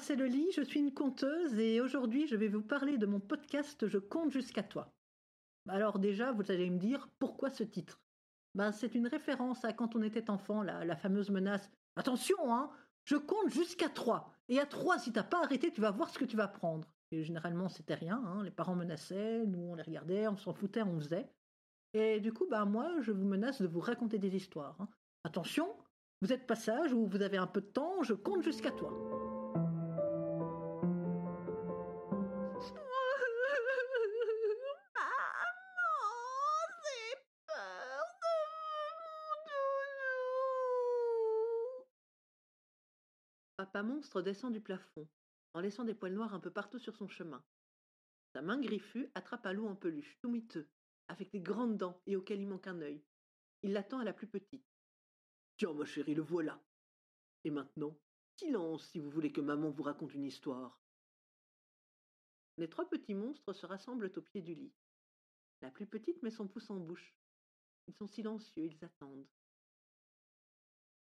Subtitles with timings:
[0.00, 3.86] c'est Lely, je suis une conteuse et aujourd'hui je vais vous parler de mon podcast
[3.86, 4.92] Je compte jusqu'à toi.
[5.68, 8.00] Alors déjà, vous allez me dire pourquoi ce titre?
[8.54, 12.70] Ben, C'est une référence à quand on était enfant, la, la fameuse menace Attention, hein,
[13.04, 14.32] je compte jusqu'à 3.
[14.48, 16.88] Et à 3, si t'as pas arrêté, tu vas voir ce que tu vas prendre.
[17.10, 18.22] Et généralement, c'était rien.
[18.26, 18.42] Hein.
[18.42, 21.28] Les parents menaçaient, nous on les regardait, on s'en foutait, on faisait.
[21.92, 24.76] Et du coup, ben, moi, je vous menace de vous raconter des histoires.
[24.80, 24.88] Hein.
[25.24, 25.68] Attention,
[26.22, 29.19] vous êtes passage ou vous avez un peu de temps, je compte jusqu'à toi.
[43.60, 45.06] Papa monstre descend du plafond,
[45.52, 47.44] en laissant des poils noirs un peu partout sur son chemin.
[48.32, 50.66] Sa main griffue attrape un loup en peluche, tout miteux,
[51.08, 53.04] avec des grandes dents et auquel il manque un œil.
[53.60, 54.64] Il l'attend à la plus petite.
[55.58, 56.58] Tiens, ma chérie, le voilà.
[57.44, 58.00] Et maintenant,
[58.36, 60.80] silence si vous voulez que maman vous raconte une histoire.
[62.56, 64.72] Les trois petits monstres se rassemblent au pied du lit.
[65.60, 67.14] La plus petite met son pouce en bouche.
[67.88, 69.28] Ils sont silencieux, ils attendent.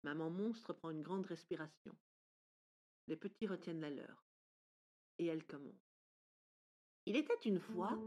[0.02, 1.96] Maman monstre prend une grande respiration.
[3.08, 4.24] Les petits retiennent la leur.
[5.18, 5.92] Et elle commence.
[7.06, 7.98] Il était une fois.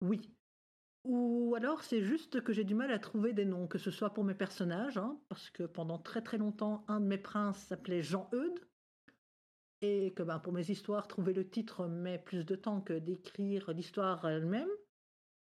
[0.00, 0.30] Oui.
[1.04, 4.14] Ou alors c'est juste que j'ai du mal à trouver des noms, que ce soit
[4.14, 8.02] pour mes personnages, hein, parce que pendant très très longtemps, un de mes princes s'appelait
[8.02, 8.60] Jean-Eudes,
[9.82, 13.70] et que ben, pour mes histoires, trouver le titre met plus de temps que d'écrire
[13.72, 14.70] l'histoire elle-même.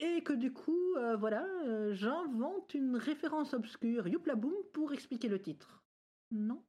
[0.01, 5.29] Et que du coup, euh, voilà, euh, j'invente une référence obscure, youpla boum, pour expliquer
[5.29, 5.83] le titre.
[6.31, 6.65] Non?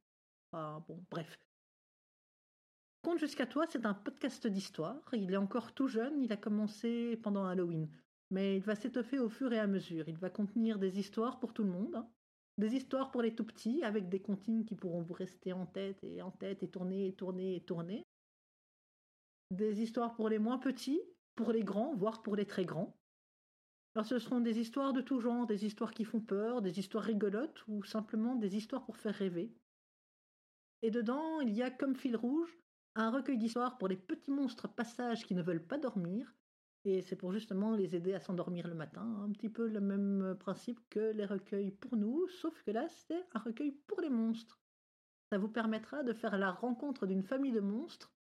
[0.52, 1.38] Ah bon, bref.
[3.02, 5.02] Compte jusqu'à toi, c'est un podcast d'histoire.
[5.14, 7.88] Il est encore tout jeune, il a commencé pendant Halloween.
[8.30, 10.08] Mais il va s'étoffer au fur et à mesure.
[10.08, 11.96] Il va contenir des histoires pour tout le monde.
[11.96, 12.08] Hein.
[12.58, 16.04] Des histoires pour les tout petits, avec des comptines qui pourront vous rester en tête
[16.04, 18.04] et en tête et tourner et tourner et tourner.
[19.50, 21.00] Des histoires pour les moins petits,
[21.34, 22.94] pour les grands, voire pour les très grands.
[23.94, 27.04] Alors ce seront des histoires de tout genre, des histoires qui font peur, des histoires
[27.04, 29.54] rigolotes ou simplement des histoires pour faire rêver.
[30.80, 32.58] Et dedans, il y a comme fil rouge
[32.94, 36.34] un recueil d'histoires pour les petits monstres passages qui ne veulent pas dormir.
[36.84, 39.22] Et c'est pour justement les aider à s'endormir le matin.
[39.22, 43.24] Un petit peu le même principe que les recueils pour nous, sauf que là, c'est
[43.34, 44.58] un recueil pour les monstres.
[45.30, 48.12] Ça vous permettra de faire la rencontre d'une famille de monstres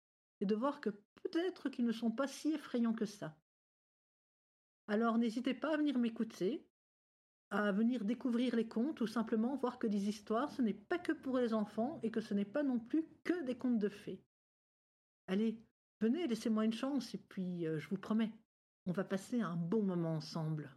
[0.41, 3.35] et de voir que peut-être qu'ils ne sont pas si effrayants que ça.
[4.91, 6.67] Alors n'hésitez pas à venir m'écouter,
[7.49, 11.13] à venir découvrir les contes ou simplement voir que des histoires, ce n'est pas que
[11.13, 14.21] pour les enfants et que ce n'est pas non plus que des contes de fées.
[15.27, 15.57] Allez,
[16.01, 18.33] venez, laissez-moi une chance et puis euh, je vous promets,
[18.85, 20.75] on va passer un bon moment ensemble.